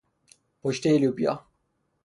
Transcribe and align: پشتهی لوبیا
پشتهی 0.61 0.97
لوبیا 0.97 1.45